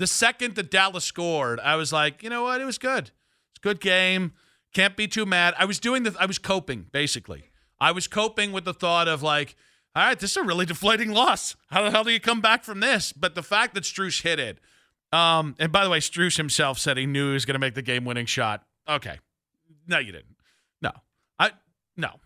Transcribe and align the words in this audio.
The 0.00 0.06
second 0.06 0.54
that 0.54 0.70
Dallas 0.70 1.04
scored, 1.04 1.60
I 1.60 1.76
was 1.76 1.92
like, 1.92 2.22
you 2.22 2.30
know 2.30 2.44
what? 2.44 2.58
It 2.58 2.64
was 2.64 2.78
good. 2.78 3.10
It's 3.50 3.58
a 3.58 3.60
good 3.60 3.80
game. 3.80 4.32
Can't 4.72 4.96
be 4.96 5.06
too 5.06 5.26
mad. 5.26 5.52
I 5.58 5.66
was 5.66 5.78
doing 5.78 6.04
the, 6.04 6.16
I 6.18 6.24
was 6.24 6.38
coping 6.38 6.86
basically. 6.90 7.50
I 7.78 7.92
was 7.92 8.08
coping 8.08 8.50
with 8.50 8.64
the 8.64 8.72
thought 8.72 9.08
of 9.08 9.22
like, 9.22 9.56
all 9.94 10.02
right, 10.02 10.18
this 10.18 10.30
is 10.30 10.36
a 10.38 10.42
really 10.42 10.64
deflating 10.72 11.12
loss. 11.12 11.54
How 11.68 11.82
the 11.82 11.90
hell 11.90 12.02
do 12.02 12.12
you 12.12 12.18
come 12.18 12.40
back 12.40 12.64
from 12.64 12.80
this? 12.80 13.12
But 13.12 13.34
the 13.34 13.42
fact 13.42 13.74
that 13.74 13.84
Strus 13.84 14.22
hit 14.22 14.40
it, 14.40 14.58
um, 15.12 15.54
and 15.58 15.70
by 15.70 15.84
the 15.84 15.90
way, 15.90 15.98
Strus 15.98 16.38
himself 16.38 16.78
said 16.78 16.96
he 16.96 17.04
knew 17.04 17.26
he 17.26 17.32
was 17.34 17.44
going 17.44 17.56
to 17.56 17.60
make 17.60 17.74
the 17.74 17.82
game-winning 17.82 18.24
shot. 18.24 18.64
Okay, 18.88 19.18
no, 19.86 19.98
you 19.98 20.12
didn't. 20.12 20.36
No, 20.80 20.92
I 21.38 21.50
no, 21.98 22.20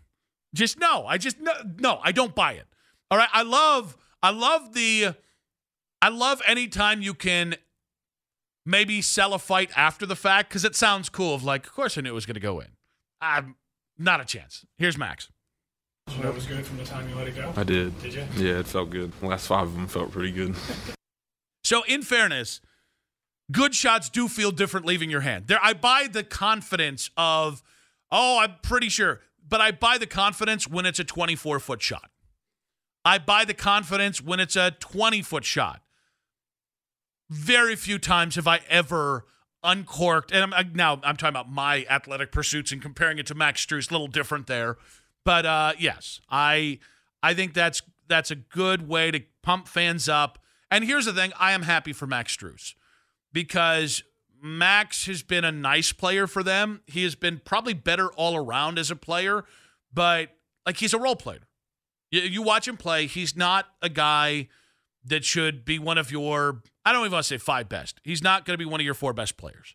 just 0.54 0.78
no. 0.78 1.06
I 1.06 1.18
just 1.18 1.40
no, 1.40 1.52
no. 1.80 1.98
I 2.04 2.12
don't 2.12 2.36
buy 2.36 2.52
it. 2.52 2.68
All 3.10 3.18
right, 3.18 3.30
I 3.32 3.42
love, 3.42 3.96
I 4.22 4.30
love 4.30 4.74
the, 4.74 5.16
I 6.00 6.08
love 6.10 6.40
anytime 6.46 7.02
you 7.02 7.14
can 7.14 7.56
maybe 8.66 9.02
sell 9.02 9.34
a 9.34 9.38
fight 9.38 9.70
after 9.76 10.06
the 10.06 10.16
fact 10.16 10.48
because 10.48 10.64
it 10.64 10.74
sounds 10.74 11.08
cool. 11.08 11.34
Of 11.34 11.44
like, 11.44 11.66
of 11.66 11.72
course 11.72 11.96
I 11.98 12.00
knew 12.00 12.10
it 12.10 12.14
was 12.14 12.26
going 12.26 12.34
to 12.34 12.40
go 12.40 12.60
in. 12.60 12.68
I'm 13.20 13.56
not 13.98 14.20
a 14.20 14.24
chance. 14.24 14.64
Here's 14.76 14.98
Max. 14.98 15.28
So 16.08 16.20
that 16.20 16.34
was 16.34 16.46
good 16.46 16.66
from 16.66 16.76
the 16.76 16.84
time 16.84 17.08
you 17.08 17.14
let 17.14 17.28
it 17.28 17.34
go? 17.36 17.52
I 17.56 17.64
did. 17.64 17.98
Did 18.02 18.14
you? 18.14 18.24
Yeah, 18.36 18.58
it 18.58 18.66
felt 18.66 18.90
good. 18.90 19.12
The 19.20 19.26
last 19.26 19.46
five 19.46 19.66
of 19.66 19.74
them 19.74 19.86
felt 19.86 20.10
pretty 20.12 20.32
good. 20.32 20.54
So, 21.64 21.82
in 21.84 22.02
fairness, 22.02 22.60
good 23.50 23.74
shots 23.74 24.10
do 24.10 24.28
feel 24.28 24.50
different 24.50 24.84
leaving 24.84 25.08
your 25.08 25.22
hand. 25.22 25.46
There, 25.46 25.58
I 25.62 25.72
buy 25.72 26.08
the 26.12 26.22
confidence 26.22 27.08
of, 27.16 27.62
oh, 28.12 28.38
I'm 28.38 28.56
pretty 28.62 28.90
sure, 28.90 29.22
but 29.48 29.62
I 29.62 29.70
buy 29.70 29.96
the 29.96 30.06
confidence 30.06 30.68
when 30.68 30.84
it's 30.84 30.98
a 30.98 31.04
24 31.04 31.58
foot 31.60 31.80
shot. 31.80 32.10
I 33.02 33.16
buy 33.16 33.46
the 33.46 33.54
confidence 33.54 34.20
when 34.20 34.40
it's 34.40 34.56
a 34.56 34.72
20 34.72 35.22
foot 35.22 35.44
shot. 35.46 35.80
Very 37.30 37.76
few 37.76 37.98
times 37.98 38.36
have 38.36 38.46
I 38.46 38.60
ever 38.68 39.24
uncorked, 39.62 40.30
and 40.30 40.54
I'm, 40.54 40.72
now 40.74 41.00
I'm 41.02 41.16
talking 41.16 41.30
about 41.30 41.50
my 41.50 41.86
athletic 41.88 42.30
pursuits 42.30 42.70
and 42.70 42.82
comparing 42.82 43.18
it 43.18 43.26
to 43.26 43.34
Max 43.34 43.64
Strus, 43.64 43.90
a 43.90 43.94
little 43.94 44.08
different 44.08 44.46
there. 44.46 44.76
But 45.24 45.46
uh, 45.46 45.72
yes, 45.78 46.20
I 46.30 46.78
I 47.22 47.34
think 47.34 47.54
that's 47.54 47.82
that's 48.06 48.30
a 48.30 48.36
good 48.36 48.86
way 48.86 49.10
to 49.10 49.22
pump 49.42 49.66
fans 49.66 50.08
up. 50.08 50.38
And 50.70 50.84
here's 50.84 51.06
the 51.06 51.12
thing: 51.12 51.32
I 51.40 51.52
am 51.52 51.62
happy 51.62 51.92
for 51.92 52.06
Max 52.06 52.36
Strus 52.36 52.74
because 53.32 54.02
Max 54.42 55.06
has 55.06 55.22
been 55.22 55.44
a 55.44 55.52
nice 55.52 55.92
player 55.92 56.26
for 56.26 56.42
them. 56.42 56.82
He 56.86 57.02
has 57.04 57.14
been 57.14 57.40
probably 57.42 57.72
better 57.72 58.08
all 58.12 58.36
around 58.36 58.78
as 58.78 58.90
a 58.90 58.96
player, 58.96 59.44
but 59.92 60.30
like 60.66 60.76
he's 60.76 60.92
a 60.92 60.98
role 60.98 61.16
player. 61.16 61.48
You, 62.10 62.20
you 62.20 62.42
watch 62.42 62.68
him 62.68 62.76
play; 62.76 63.06
he's 63.06 63.34
not 63.34 63.66
a 63.80 63.88
guy 63.88 64.48
that 65.04 65.24
should 65.24 65.64
be 65.64 65.78
one 65.78 65.98
of 65.98 66.10
your. 66.10 66.62
I 66.84 66.92
don't 66.92 67.02
even 67.02 67.12
want 67.12 67.24
to 67.24 67.28
say 67.28 67.38
five 67.38 67.68
best. 67.68 68.00
He's 68.04 68.22
not 68.22 68.44
going 68.44 68.54
to 68.54 68.58
be 68.58 68.68
one 68.68 68.80
of 68.80 68.84
your 68.84 68.94
four 68.94 69.12
best 69.12 69.36
players. 69.36 69.74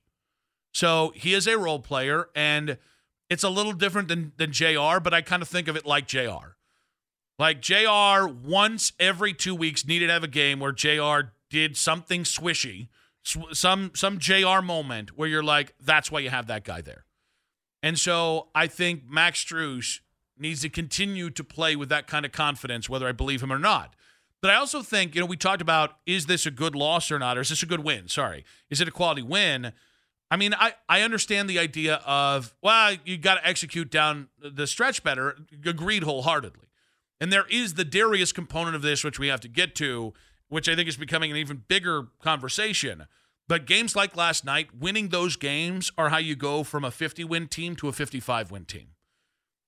So 0.74 1.12
he 1.16 1.34
is 1.34 1.48
a 1.48 1.58
role 1.58 1.80
player, 1.80 2.30
and 2.36 2.78
it's 3.30 3.44
a 3.44 3.50
little 3.50 3.74
different 3.74 4.08
than 4.08 4.34
than 4.38 4.52
J.R. 4.52 5.00
But 5.00 5.14
I 5.14 5.22
kind 5.22 5.42
of 5.42 5.48
think 5.48 5.68
of 5.68 5.76
it 5.76 5.86
like 5.86 6.08
J.R. 6.08 6.56
Like 7.38 7.62
J.R. 7.62 8.28
once 8.28 8.92
every 9.00 9.34
two 9.34 9.56
weeks 9.56 9.88
needed 9.88 10.08
to 10.08 10.14
have 10.14 10.24
a 10.24 10.28
game 10.28 10.60
where 10.60 10.74
J.R. 10.74 11.34
did 11.50 11.78
something 11.78 12.24
swishy, 12.24 12.90
sw- 13.24 13.38
some 13.54 13.92
some 13.96 14.20
J.R. 14.20 14.62
moment 14.62 15.18
where 15.18 15.28
you're 15.28 15.44
like, 15.44 15.74
that's 15.80 16.12
why 16.12 16.20
you 16.20 16.30
have 16.30 16.48
that 16.48 16.64
guy 16.66 16.82
there. 16.82 17.06
And 17.82 17.98
so 17.98 18.50
I 18.54 18.68
think 18.68 19.04
Max 19.10 19.44
Strus 19.46 20.02
needs 20.38 20.62
to 20.62 20.70
continue 20.70 21.30
to 21.30 21.44
play 21.44 21.76
with 21.76 21.90
that 21.90 22.08
kind 22.08 22.26
of 22.26 22.32
confidence, 22.32 22.90
whether 22.90 23.08
I 23.08 23.12
believe 23.12 23.42
him 23.42 23.54
or 23.54 23.60
not. 23.60 23.96
But 24.42 24.52
I 24.52 24.56
also 24.56 24.82
think, 24.82 25.16
you 25.16 25.22
know, 25.22 25.28
we 25.28 25.38
talked 25.38 25.62
about 25.62 25.98
is 26.06 26.26
this 26.26 26.46
a 26.46 26.52
good 26.52 26.76
loss 26.76 27.12
or 27.12 27.20
not, 27.20 27.38
or 27.38 27.42
is 27.42 27.50
this 27.50 27.64
a 27.64 27.66
good 27.66 27.84
win? 27.84 28.08
Sorry. 28.08 28.46
Is 28.70 28.80
it 28.80 28.88
a 28.88 28.92
quality 28.92 29.22
win? 29.22 29.74
I 30.32 30.38
mean, 30.38 30.54
I, 30.54 30.74
I 30.88 31.02
understand 31.02 31.50
the 31.50 31.60
idea 31.60 31.96
of, 32.06 32.54
well, 32.62 32.96
you 33.04 33.18
got 33.18 33.36
to 33.36 33.48
execute 33.48 33.90
down 33.90 34.30
the 34.40 34.68
stretch 34.68 35.04
better. 35.04 35.36
Agreed 35.66 36.04
wholeheartedly. 36.04 36.68
And 37.20 37.34
there 37.34 37.46
is 37.50 37.74
the 37.74 37.84
Darius 37.84 38.32
component 38.32 38.76
of 38.76 38.82
this, 38.82 39.04
which 39.04 39.20
we 39.20 39.28
have 39.28 39.42
to 39.42 39.48
get 39.48 39.76
to, 39.76 40.14
which 40.48 40.70
I 40.70 40.76
think 40.76 40.88
is 40.88 40.98
becoming 40.98 41.32
an 41.32 41.38
even 41.38 41.64
bigger 41.68 42.08
conversation. 42.22 43.08
But 43.48 43.66
games 43.66 43.96
like 43.96 44.16
last 44.16 44.46
night, 44.46 44.70
winning 44.80 45.10
those 45.10 45.36
games 45.36 45.92
are 45.98 46.10
how 46.10 46.18
you 46.18 46.36
go 46.36 46.64
from 46.64 46.86
a 46.86 46.92
50 46.92 47.24
win 47.24 47.48
team 47.48 47.76
to 47.78 47.88
a 47.88 47.92
55 47.92 48.52
win 48.52 48.66
team. 48.66 48.90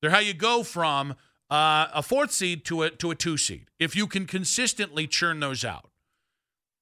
They're 0.02 0.12
how 0.12 0.20
you 0.20 0.36
go 0.36 0.64
from 0.64 1.16
uh, 1.52 1.88
a 1.94 2.02
fourth 2.02 2.32
seed 2.32 2.64
to 2.66 2.84
a, 2.84 2.90
to 2.90 3.12
a 3.12 3.16
two 3.16 3.38
seed 3.38 3.68
if 3.78 3.96
you 3.96 4.08
can 4.08 4.26
consistently 4.26 5.06
churn 5.06 5.42
those 5.42 5.66
out. 5.66 5.92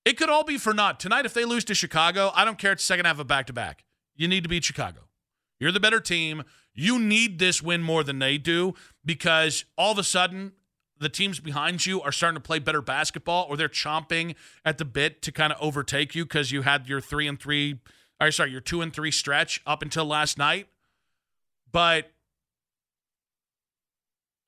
It 0.05 0.15
could 0.15 0.29
all 0.29 0.43
be 0.43 0.57
for 0.57 0.73
naught. 0.73 0.99
Tonight, 0.99 1.25
if 1.25 1.33
they 1.33 1.43
lose 1.43 1.65
to 1.65 1.75
Chicago, 1.75 2.31
I 2.35 2.45
don't 2.45 2.57
care. 2.57 2.71
It's 2.71 2.83
second 2.83 3.05
half 3.05 3.19
of 3.19 3.27
back 3.27 3.47
to 3.47 3.53
back. 3.53 3.83
You 4.15 4.27
need 4.27 4.43
to 4.43 4.49
beat 4.49 4.63
Chicago. 4.63 5.01
You're 5.59 5.71
the 5.71 5.79
better 5.79 5.99
team. 5.99 6.43
You 6.73 6.99
need 6.99 7.39
this 7.39 7.61
win 7.61 7.81
more 7.81 8.03
than 8.03 8.19
they 8.19 8.37
do 8.37 8.75
because 9.03 9.65
all 9.77 9.91
of 9.91 9.97
a 9.97 10.03
sudden, 10.03 10.53
the 10.99 11.09
teams 11.09 11.39
behind 11.39 11.85
you 11.85 12.01
are 12.01 12.11
starting 12.11 12.35
to 12.35 12.41
play 12.41 12.59
better 12.59 12.81
basketball 12.81 13.47
or 13.49 13.57
they're 13.57 13.67
chomping 13.69 14.35
at 14.63 14.77
the 14.77 14.85
bit 14.85 15.21
to 15.23 15.31
kind 15.31 15.51
of 15.51 15.57
overtake 15.61 16.13
you 16.13 16.25
because 16.25 16.51
you 16.51 16.61
had 16.61 16.87
your 16.87 17.01
three 17.01 17.27
and 17.27 17.39
three, 17.39 17.79
or 18.21 18.31
sorry, 18.31 18.51
your 18.51 18.61
two 18.61 18.81
and 18.81 18.93
three 18.93 19.11
stretch 19.11 19.61
up 19.65 19.81
until 19.81 20.05
last 20.05 20.37
night. 20.37 20.67
But 21.71 22.11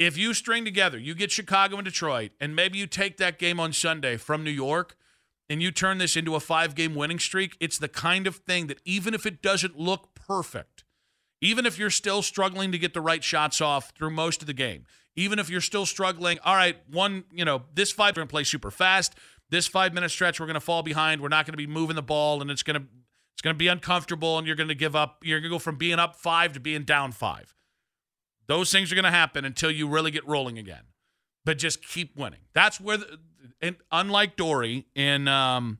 if 0.02 0.18
you 0.18 0.34
string 0.34 0.66
together, 0.66 0.98
you 0.98 1.14
get 1.14 1.32
Chicago 1.32 1.78
and 1.78 1.86
Detroit, 1.86 2.32
and 2.40 2.56
maybe 2.56 2.80
you 2.80 2.88
take 2.88 3.18
that 3.18 3.38
game 3.38 3.60
on 3.60 3.72
Sunday 3.72 4.18
from 4.18 4.44
New 4.44 4.52
York 4.52 4.96
and 5.48 5.62
you 5.62 5.70
turn 5.70 6.00
this 6.00 6.16
into 6.18 6.34
a 6.34 6.40
five 6.40 6.74
game 6.76 6.96
winning 6.96 7.20
streak, 7.20 7.56
it's 7.60 7.78
the 7.78 7.88
kind 7.88 8.26
of 8.26 8.38
thing 8.38 8.68
that 8.68 8.80
even 8.84 9.14
if 9.14 9.26
it 9.26 9.42
doesn't 9.42 9.78
look 9.78 10.16
perfect, 10.16 10.84
even 11.40 11.66
if 11.66 11.78
you're 11.78 11.90
still 11.92 12.22
struggling 12.22 12.72
to 12.72 12.78
get 12.78 12.94
the 12.94 13.02
right 13.02 13.24
shots 13.24 13.62
off 13.62 13.92
through 13.92 14.10
most 14.10 14.42
of 14.42 14.48
the 14.48 14.54
game, 14.54 14.86
even 15.16 15.38
if 15.38 15.50
you're 15.50 15.62
still 15.62 15.86
struggling, 15.86 16.40
all 16.44 16.56
right, 16.56 16.78
one, 16.90 17.26
you 17.32 17.46
know, 17.46 17.64
this 17.74 17.92
five, 17.92 18.16
we're 18.16 18.22
going 18.22 18.28
to 18.28 18.32
play 18.32 18.44
super 18.44 18.72
fast. 18.72 19.14
This 19.50 19.68
five 19.68 19.94
minute 19.94 20.10
stretch, 20.10 20.40
we're 20.40 20.46
going 20.48 20.54
to 20.56 20.62
fall 20.62 20.82
behind. 20.82 21.22
We're 21.22 21.28
not 21.28 21.46
going 21.46 21.54
to 21.54 21.58
be 21.58 21.68
moving 21.68 21.96
the 21.96 22.02
ball, 22.02 22.42
and 22.42 22.50
it's 22.50 22.64
going 22.64 22.82
to 22.82 22.88
it's 23.34 23.42
going 23.42 23.54
to 23.54 23.58
be 23.58 23.68
uncomfortable, 23.68 24.38
and 24.38 24.48
you're 24.48 24.56
going 24.56 24.70
to 24.70 24.76
give 24.76 24.96
up. 24.96 25.18
You're 25.24 25.40
going 25.40 25.50
to 25.52 25.56
go 25.56 25.60
from 25.60 25.76
being 25.76 26.00
up 26.00 26.16
five 26.16 26.54
to 26.54 26.60
being 26.60 26.84
down 26.84 27.12
five. 27.12 27.54
Those 28.52 28.70
things 28.70 28.92
are 28.92 28.96
going 28.96 29.06
to 29.06 29.12
happen 29.12 29.46
until 29.46 29.72
you 29.72 29.88
really 29.88 30.12
get 30.12 30.28
rolling 30.28 30.58
again. 30.58 30.84
But 31.46 31.58
just 31.58 31.82
keep 31.88 32.18
winning. 32.18 32.42
That's 32.52 32.82
where, 32.82 32.98
the, 32.98 33.18
and 33.62 33.78
unlike 33.94 34.36
Dory 34.36 34.88
in 34.94 35.30
um, 35.30 35.78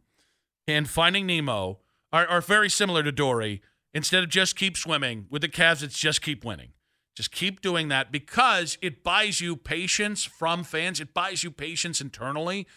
in 0.66 0.86
Finding 0.86 1.26
Nemo, 1.26 1.80
are, 2.14 2.26
are 2.26 2.40
very 2.40 2.70
similar 2.70 3.04
to 3.04 3.12
Dory. 3.12 3.62
Instead 3.94 4.24
of 4.24 4.30
just 4.30 4.56
keep 4.56 4.78
swimming 4.78 5.26
with 5.30 5.42
the 5.42 5.50
Cavs, 5.50 5.84
it's 5.84 6.00
just 6.00 6.22
keep 6.22 6.46
winning. 6.46 6.70
Just 7.14 7.34
keep 7.34 7.60
doing 7.60 7.90
that 7.90 8.10
because 8.10 8.78
it 8.82 9.04
buys 9.04 9.42
you 9.42 9.58
patience 9.58 10.24
from 10.24 10.64
fans. 10.64 11.02
It 11.02 11.14
buys 11.14 11.44
you 11.44 11.52
patience 11.52 12.00
internally 12.00 12.68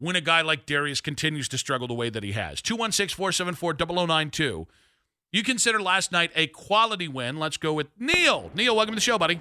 when 0.00 0.16
a 0.16 0.20
guy 0.20 0.40
like 0.40 0.66
Darius 0.66 1.00
continues 1.00 1.48
to 1.50 1.56
struggle 1.56 1.86
the 1.86 1.94
way 1.94 2.10
that 2.10 2.24
he 2.24 2.32
has. 2.32 2.60
216 2.62 3.14
474 3.14 3.74
0092. 4.08 4.66
You 5.36 5.42
consider 5.42 5.82
last 5.82 6.12
night 6.12 6.30
a 6.34 6.46
quality 6.46 7.08
win. 7.08 7.36
Let's 7.36 7.58
go 7.58 7.74
with 7.74 7.88
Neil. 7.98 8.50
Neil, 8.54 8.74
welcome 8.74 8.94
to 8.94 8.96
the 8.96 9.02
show, 9.02 9.18
buddy. 9.18 9.38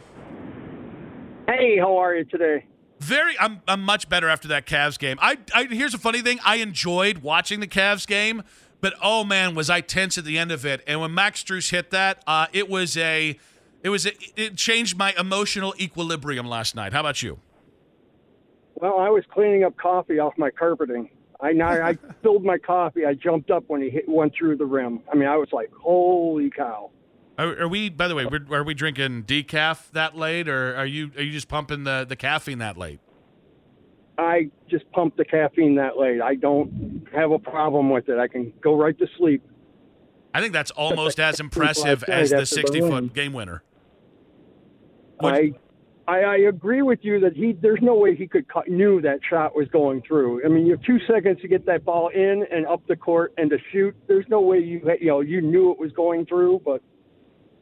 Hey, 1.47 1.78
how 1.78 1.95
are 1.95 2.13
you 2.13 2.25
today? 2.25 2.66
Very, 3.00 3.39
I'm, 3.39 3.61
I'm 3.66 3.81
much 3.81 4.09
better 4.09 4.28
after 4.28 4.50
that 4.50 4.66
Cavs 4.66 5.00
game. 5.00 5.17
I, 5.22 5.38
I 5.53 5.63
here's 5.72 5.94
a 5.94 5.97
funny 5.97 6.22
thing. 6.22 6.39
I 6.44 6.57
enjoyed 6.57 7.19
watching 7.19 7.61
the 7.61 7.67
Cavs 7.67 8.06
game, 8.06 8.44
but 8.81 8.94
oh 9.01 9.23
man, 9.23 9.56
was 9.56 9.69
I 9.69 9.79
tense 9.79 10.17
at 10.17 10.25
the 10.25 10.38
end 10.38 10.51
of 10.51 10.66
it. 10.66 10.83
And 10.85 11.00
when 11.00 11.13
Max 11.13 11.41
Strus 11.41 11.72
hit 11.72 11.91
that, 11.91 12.22
uh, 12.27 12.47
it 12.51 12.67
was 12.67 12.97
a, 12.97 13.39
it 13.81 13.88
was 13.88 14.06
a, 14.06 14.12
it 14.35 14.57
changed 14.57 14.97
my 14.97 15.13
emotional 15.17 15.73
equilibrium 15.79 16.45
last 16.45 16.75
night. 16.75 16.91
How 16.91 17.00
about 17.00 17.23
you? 17.23 17.39
Well, 18.73 19.00
I 19.00 19.07
was 19.07 19.23
cleaning 19.31 19.63
up 19.63 19.77
coffee 19.77 20.19
off 20.19 20.38
my 20.38 20.50
carpeting. 20.51 21.09
I 21.41 21.50
I, 21.50 21.90
I 21.90 21.97
filled 22.22 22.44
my 22.44 22.57
coffee. 22.57 23.06
I 23.06 23.13
jumped 23.13 23.51
up 23.51 23.63
when 23.68 23.81
he 23.81 23.90
hit, 23.90 24.07
went 24.07 24.34
through 24.38 24.57
the 24.57 24.65
rim. 24.65 25.01
I 25.12 25.15
mean, 25.15 25.27
I 25.27 25.38
was 25.38 25.50
like, 25.51 25.71
"Holy 25.74 26.50
cow!" 26.50 26.92
Are, 27.38 27.63
are 27.63 27.68
we? 27.68 27.89
By 27.89 28.07
the 28.07 28.15
way, 28.15 28.25
are 28.51 28.63
we 28.63 28.74
drinking 28.74 29.24
decaf 29.24 29.92
that 29.92 30.15
late, 30.15 30.48
or 30.48 30.75
are 30.75 30.86
you 30.86 31.12
are 31.18 31.24
you 31.24 31.31
just 31.31 31.48
pumping 31.48 31.83
the 31.83 32.06
the 32.07 32.15
caffeine 32.15 32.59
that 32.59 32.77
late? 32.77 33.00
I 34.18 34.50
just 34.69 34.89
pump 34.92 35.18
the 35.18 35.25
caffeine 35.25 35.75
that 35.75 35.98
late. 35.98 36.21
I 36.21 36.36
don't 36.36 37.06
have 37.13 37.31
a 37.31 37.39
problem 37.39 37.89
with 37.89 38.07
it. 38.07 38.18
I 38.18 38.27
can 38.27 38.54
go 38.62 38.75
right 38.75 38.98
to 38.98 39.07
sleep. 39.18 39.44
I 40.33 40.39
think 40.42 40.54
that's 40.54 40.71
almost 40.71 41.19
as 41.19 41.39
impressive 41.39 42.04
as 42.06 42.30
the 42.30 42.45
sixty 42.45 42.80
foot 42.80 43.13
game 43.13 43.33
winner. 43.33 43.63
What? 45.19 45.33
I 45.33 45.54
I, 46.07 46.19
I 46.19 46.36
agree 46.50 46.81
with 46.81 47.00
you 47.02 47.19
that 47.22 47.34
he 47.34 47.54
there's 47.54 47.80
no 47.81 47.96
way 47.96 48.16
he 48.16 48.28
could 48.28 48.48
cut, 48.48 48.68
knew 48.68 49.02
that 49.02 49.19
shot 49.28 49.56
was 49.56 49.68
going 49.69 50.04
through. 50.07 50.46
I 50.46 50.50
mean, 50.50 50.66
you 50.66 50.74
have 50.74 50.84
two 50.84 51.00
seconds 51.07 51.42
to 51.42 51.48
get 51.48 51.66
that 51.66 51.84
ball 51.84 52.10
in 52.10 52.46
and 52.52 52.68
up 52.68 52.86
the 52.88 52.96
court 52.96 53.34
and 53.38 53.50
to 53.50 53.57
shoot. 53.72 53.96
There's 54.07 54.25
no 54.30 54.42
way 54.42 54.60
you 54.60 54.81
you 55.00 55.07
know 55.07 55.22
you 55.22 55.42
knew 55.42 55.72
it 55.72 55.80
was 55.80 55.92
going 55.94 56.25
through, 56.25 56.62
but 56.63 56.81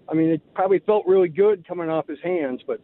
I 0.09 0.13
mean, 0.13 0.29
it 0.29 0.41
probably 0.53 0.79
felt 0.79 1.05
really 1.07 1.29
good 1.29 1.67
coming 1.67 1.89
off 1.89 2.07
his 2.07 2.19
hands. 2.21 2.61
But 2.67 2.81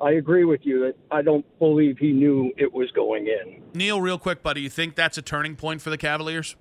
I 0.00 0.12
agree 0.12 0.44
with 0.44 0.60
you 0.62 0.80
that 0.80 0.94
I 1.10 1.22
don't 1.22 1.44
believe 1.58 1.98
he 1.98 2.12
knew 2.12 2.52
it 2.56 2.72
was 2.72 2.90
going 2.92 3.26
in. 3.26 3.62
Neil, 3.74 4.00
real 4.00 4.18
quick, 4.18 4.42
buddy, 4.42 4.60
you 4.60 4.70
think 4.70 4.94
that's 4.94 5.18
a 5.18 5.22
turning 5.22 5.56
point 5.56 5.82
for 5.82 5.90
the 5.90 5.98
Cavaliers? 5.98 6.54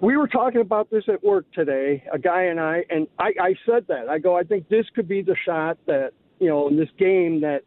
we 0.00 0.16
were 0.16 0.28
talking 0.28 0.60
about 0.60 0.90
this 0.90 1.04
at 1.08 1.24
work 1.24 1.46
today, 1.52 2.04
a 2.12 2.18
guy 2.18 2.42
and 2.42 2.60
I, 2.60 2.84
and 2.90 3.06
I, 3.18 3.32
I 3.40 3.54
said 3.64 3.86
that. 3.88 4.08
I 4.08 4.18
go, 4.18 4.36
I 4.36 4.42
think 4.42 4.68
this 4.68 4.84
could 4.94 5.08
be 5.08 5.22
the 5.22 5.36
shot 5.46 5.78
that, 5.86 6.12
you 6.38 6.48
know, 6.48 6.68
in 6.68 6.76
this 6.76 6.88
game 6.98 7.40
that 7.40 7.62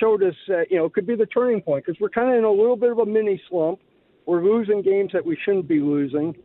showed 0.00 0.22
us, 0.22 0.34
uh, 0.50 0.60
you 0.70 0.76
know, 0.76 0.88
could 0.88 1.06
be 1.06 1.16
the 1.16 1.26
turning 1.26 1.60
point 1.60 1.84
because 1.84 2.00
we're 2.00 2.10
kind 2.10 2.30
of 2.30 2.36
in 2.36 2.44
a 2.44 2.50
little 2.50 2.76
bit 2.76 2.90
of 2.90 2.98
a 2.98 3.06
mini 3.06 3.40
slump. 3.48 3.80
We're 4.26 4.42
losing 4.42 4.82
games 4.82 5.10
that 5.12 5.24
we 5.24 5.38
shouldn't 5.44 5.68
be 5.68 5.80
losing. 5.80 6.36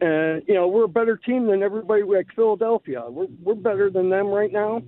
And, 0.00 0.42
you 0.46 0.54
know, 0.54 0.68
we're 0.68 0.84
a 0.84 0.88
better 0.88 1.16
team 1.16 1.46
than 1.46 1.62
everybody 1.62 2.02
like 2.02 2.26
Philadelphia. 2.34 3.04
We're, 3.08 3.28
we're 3.42 3.54
better 3.54 3.90
than 3.90 4.10
them 4.10 4.26
right 4.26 4.52
now. 4.52 4.82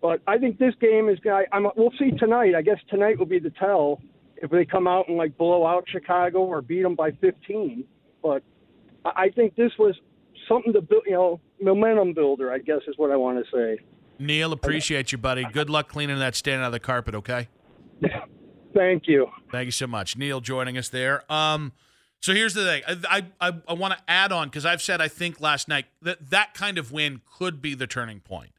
But 0.00 0.20
I 0.26 0.38
think 0.38 0.58
this 0.58 0.74
game 0.80 1.08
is 1.08 1.18
going 1.20 1.46
to, 1.52 1.70
we'll 1.76 1.92
see 1.98 2.10
tonight. 2.12 2.54
I 2.56 2.62
guess 2.62 2.78
tonight 2.88 3.18
will 3.18 3.26
be 3.26 3.38
the 3.38 3.50
tell 3.50 4.00
if 4.36 4.50
they 4.50 4.64
come 4.64 4.88
out 4.88 5.08
and 5.08 5.16
like 5.16 5.36
blow 5.36 5.66
out 5.66 5.84
Chicago 5.88 6.40
or 6.40 6.62
beat 6.62 6.82
them 6.82 6.94
by 6.94 7.12
15. 7.12 7.84
But 8.22 8.42
I 9.04 9.28
think 9.30 9.54
this 9.54 9.72
was 9.78 9.94
something 10.48 10.72
to 10.72 10.80
build, 10.80 11.04
you 11.06 11.12
know, 11.12 11.40
momentum 11.60 12.14
builder, 12.14 12.52
I 12.52 12.58
guess 12.58 12.80
is 12.88 12.96
what 12.96 13.10
I 13.10 13.16
want 13.16 13.44
to 13.44 13.50
say. 13.52 13.82
Neil, 14.18 14.52
appreciate 14.52 15.12
you, 15.12 15.18
buddy. 15.18 15.44
Good 15.44 15.68
luck 15.70 15.88
cleaning 15.88 16.18
that 16.18 16.34
stain 16.34 16.60
out 16.60 16.66
of 16.66 16.72
the 16.72 16.80
carpet, 16.80 17.14
okay? 17.14 17.48
Thank 18.74 19.06
you. 19.06 19.28
Thank 19.50 19.66
you 19.66 19.72
so 19.72 19.86
much. 19.86 20.16
Neil 20.16 20.40
joining 20.40 20.78
us 20.78 20.88
there. 20.88 21.30
Um, 21.30 21.72
so 22.20 22.32
here's 22.32 22.54
the 22.54 22.64
thing. 22.64 22.82
I 22.86 23.26
I, 23.40 23.48
I, 23.48 23.52
I 23.68 23.72
want 23.74 23.94
to 23.94 24.00
add 24.08 24.32
on 24.32 24.48
because 24.48 24.64
I've 24.64 24.80
said 24.80 25.00
I 25.00 25.08
think 25.08 25.40
last 25.40 25.68
night 25.68 25.86
that 26.00 26.30
that 26.30 26.54
kind 26.54 26.78
of 26.78 26.92
win 26.92 27.20
could 27.38 27.60
be 27.60 27.74
the 27.74 27.86
turning 27.86 28.20
point. 28.20 28.50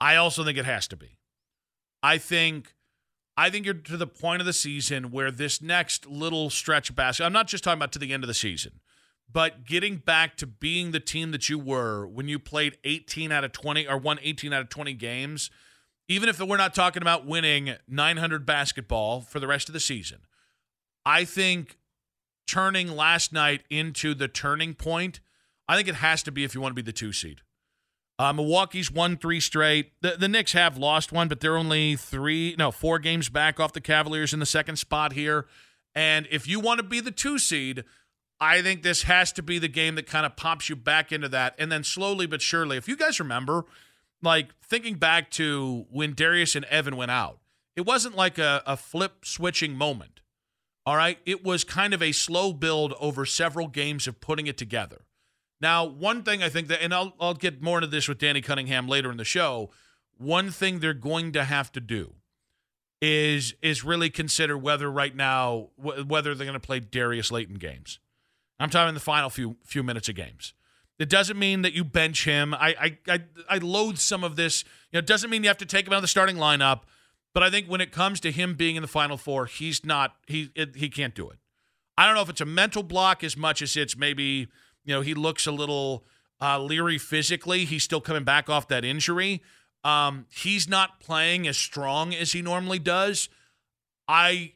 I 0.00 0.16
also 0.16 0.44
think 0.44 0.56
it 0.56 0.64
has 0.64 0.86
to 0.88 0.96
be. 0.96 1.18
I 2.02 2.18
think 2.18 2.74
I 3.36 3.50
think 3.50 3.66
you're 3.66 3.74
to 3.74 3.96
the 3.96 4.06
point 4.06 4.40
of 4.40 4.46
the 4.46 4.52
season 4.52 5.10
where 5.10 5.30
this 5.30 5.60
next 5.60 6.06
little 6.06 6.48
stretch 6.48 6.90
of 6.90 6.96
basketball. 6.96 7.26
I'm 7.26 7.32
not 7.32 7.48
just 7.48 7.64
talking 7.64 7.78
about 7.78 7.92
to 7.92 7.98
the 7.98 8.12
end 8.12 8.22
of 8.22 8.28
the 8.28 8.34
season 8.34 8.80
but 9.30 9.64
getting 9.66 9.96
back 9.96 10.36
to 10.38 10.46
being 10.46 10.92
the 10.92 11.00
team 11.00 11.30
that 11.32 11.48
you 11.48 11.58
were 11.58 12.06
when 12.06 12.28
you 12.28 12.38
played 12.38 12.78
18 12.84 13.30
out 13.30 13.44
of 13.44 13.52
20 13.52 13.86
or 13.86 13.98
won 13.98 14.18
18 14.22 14.52
out 14.52 14.62
of 14.62 14.68
20 14.68 14.94
games, 14.94 15.50
even 16.08 16.28
if 16.28 16.40
we're 16.40 16.56
not 16.56 16.74
talking 16.74 17.02
about 17.02 17.26
winning 17.26 17.74
900 17.86 18.46
basketball 18.46 19.20
for 19.20 19.38
the 19.38 19.46
rest 19.46 19.68
of 19.68 19.74
the 19.74 19.80
season, 19.80 20.20
I 21.04 21.24
think 21.24 21.78
turning 22.46 22.88
last 22.88 23.32
night 23.32 23.62
into 23.68 24.14
the 24.14 24.28
turning 24.28 24.74
point, 24.74 25.20
I 25.68 25.76
think 25.76 25.88
it 25.88 25.96
has 25.96 26.22
to 26.22 26.32
be 26.32 26.44
if 26.44 26.54
you 26.54 26.62
want 26.62 26.72
to 26.72 26.82
be 26.82 26.86
the 26.86 26.92
two 26.92 27.12
seed. 27.12 27.42
Uh, 28.18 28.32
Milwaukee's 28.32 28.90
won 28.90 29.16
three 29.16 29.38
straight. 29.38 29.92
The, 30.00 30.16
the 30.18 30.26
Knicks 30.26 30.52
have 30.52 30.76
lost 30.76 31.12
one, 31.12 31.28
but 31.28 31.40
they're 31.40 31.56
only 31.56 31.94
three, 31.94 32.56
no, 32.58 32.72
four 32.72 32.98
games 32.98 33.28
back 33.28 33.60
off 33.60 33.72
the 33.72 33.80
Cavaliers 33.80 34.32
in 34.32 34.40
the 34.40 34.46
second 34.46 34.76
spot 34.76 35.12
here. 35.12 35.46
And 35.94 36.26
if 36.30 36.48
you 36.48 36.58
want 36.58 36.78
to 36.78 36.84
be 36.84 37.00
the 37.00 37.12
two 37.12 37.38
seed, 37.38 37.84
I 38.40 38.62
think 38.62 38.82
this 38.82 39.02
has 39.02 39.32
to 39.32 39.42
be 39.42 39.58
the 39.58 39.68
game 39.68 39.96
that 39.96 40.06
kind 40.06 40.24
of 40.24 40.36
pops 40.36 40.68
you 40.68 40.76
back 40.76 41.12
into 41.12 41.28
that. 41.28 41.54
And 41.58 41.70
then 41.72 41.82
slowly 41.84 42.26
but 42.26 42.40
surely, 42.40 42.76
if 42.76 42.88
you 42.88 42.96
guys 42.96 43.18
remember, 43.18 43.64
like 44.22 44.54
thinking 44.62 44.94
back 44.94 45.30
to 45.32 45.86
when 45.90 46.14
Darius 46.14 46.54
and 46.54 46.64
Evan 46.66 46.96
went 46.96 47.10
out, 47.10 47.38
it 47.76 47.86
wasn't 47.86 48.16
like 48.16 48.38
a, 48.38 48.62
a 48.66 48.76
flip 48.76 49.24
switching 49.24 49.74
moment. 49.74 50.20
All 50.86 50.96
right. 50.96 51.18
It 51.26 51.44
was 51.44 51.64
kind 51.64 51.92
of 51.92 52.02
a 52.02 52.12
slow 52.12 52.52
build 52.52 52.94
over 52.98 53.26
several 53.26 53.68
games 53.68 54.06
of 54.06 54.20
putting 54.20 54.46
it 54.46 54.56
together. 54.56 55.02
Now, 55.60 55.84
one 55.84 56.22
thing 56.22 56.42
I 56.42 56.48
think 56.48 56.68
that, 56.68 56.82
and 56.82 56.94
I'll, 56.94 57.14
I'll 57.20 57.34
get 57.34 57.60
more 57.60 57.78
into 57.78 57.88
this 57.88 58.08
with 58.08 58.18
Danny 58.18 58.40
Cunningham 58.40 58.88
later 58.88 59.10
in 59.10 59.16
the 59.16 59.24
show. 59.24 59.70
One 60.16 60.50
thing 60.50 60.78
they're 60.78 60.94
going 60.94 61.32
to 61.32 61.44
have 61.44 61.72
to 61.72 61.80
do 61.80 62.14
is 63.00 63.54
is 63.62 63.84
really 63.84 64.10
consider 64.10 64.58
whether 64.58 64.90
right 64.90 65.14
now 65.14 65.68
whether 65.76 66.34
they're 66.34 66.46
going 66.46 66.58
to 66.58 66.66
play 66.66 66.80
Darius 66.80 67.30
Layton 67.30 67.56
games. 67.56 68.00
I'm 68.58 68.70
talking 68.70 68.94
the 68.94 69.00
final 69.00 69.30
few 69.30 69.56
few 69.64 69.82
minutes 69.82 70.08
of 70.08 70.14
games. 70.14 70.54
It 70.98 71.08
doesn't 71.08 71.38
mean 71.38 71.62
that 71.62 71.74
you 71.74 71.84
bench 71.84 72.24
him. 72.24 72.54
I 72.54 72.98
I 73.08 73.12
I, 73.14 73.20
I 73.48 73.58
loathe 73.58 73.98
some 73.98 74.24
of 74.24 74.36
this. 74.36 74.64
You 74.90 74.96
know, 74.96 74.98
it 75.00 75.06
doesn't 75.06 75.30
mean 75.30 75.42
you 75.42 75.48
have 75.48 75.58
to 75.58 75.66
take 75.66 75.86
him 75.86 75.92
out 75.92 75.96
of 75.98 76.02
the 76.02 76.08
starting 76.08 76.36
lineup. 76.36 76.80
But 77.34 77.42
I 77.42 77.50
think 77.50 77.68
when 77.68 77.80
it 77.80 77.92
comes 77.92 78.20
to 78.20 78.32
him 78.32 78.54
being 78.54 78.76
in 78.76 78.82
the 78.82 78.88
final 78.88 79.16
four, 79.16 79.46
he's 79.46 79.84
not. 79.84 80.16
He 80.26 80.50
it, 80.54 80.76
he 80.76 80.88
can't 80.88 81.14
do 81.14 81.28
it. 81.30 81.38
I 81.96 82.06
don't 82.06 82.14
know 82.14 82.22
if 82.22 82.30
it's 82.30 82.40
a 82.40 82.46
mental 82.46 82.82
block 82.82 83.22
as 83.22 83.36
much 83.36 83.62
as 83.62 83.76
it's 83.76 83.96
maybe 83.96 84.48
you 84.84 84.94
know 84.94 85.00
he 85.00 85.14
looks 85.14 85.46
a 85.46 85.52
little 85.52 86.04
uh, 86.40 86.58
leery 86.60 86.98
physically. 86.98 87.64
He's 87.64 87.82
still 87.82 88.00
coming 88.00 88.24
back 88.24 88.48
off 88.48 88.68
that 88.68 88.84
injury. 88.84 89.42
Um, 89.84 90.26
he's 90.30 90.68
not 90.68 91.00
playing 91.00 91.46
as 91.46 91.56
strong 91.56 92.12
as 92.14 92.32
he 92.32 92.42
normally 92.42 92.78
does. 92.78 93.28
I 94.08 94.54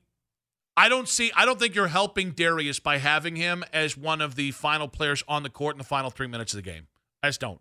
I 0.77 0.89
don't 0.89 1.09
see. 1.09 1.31
I 1.37 1.45
don't 1.45 1.59
think 1.59 1.75
you're 1.75 1.89
helping 1.89 2.31
Darius 2.31 2.81
by 2.81 2.99
having 2.99 3.37
him 3.37 3.65
as 3.73 3.97
one 3.97 4.21
of 4.21 4.37
the 4.37 4.53
final 4.53 4.89
players 4.89 5.23
on 5.29 5.43
the 5.43 5.51
court 5.51 5.75
in 5.75 5.79
the 5.79 5.85
final 5.85 6.11
three 6.11 6.27
minutes 6.27 6.55
of 6.55 6.57
the 6.57 6.71
game. 6.71 6.87
I 7.23 7.29
just 7.29 7.41
don't. 7.41 7.61